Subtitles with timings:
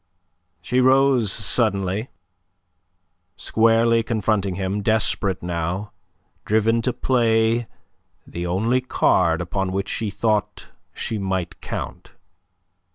[0.63, 2.09] She rose suddenly,
[3.35, 5.91] squarely confronting him, desperate now,
[6.43, 7.67] driven to play
[8.25, 12.13] the only card upon which she thought she might count.